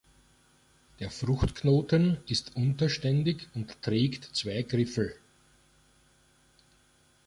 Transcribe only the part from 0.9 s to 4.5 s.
Der Fruchtknoten ist unterständig und trägt